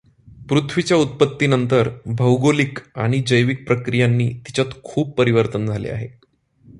[0.49, 1.89] पृथ्वीच्या उत्पत्ती नंतर
[2.05, 6.07] भौगोलिक आणि जैविक प्रक्रियांनी तिच्यात खूप परिवर्तन झाले आहे.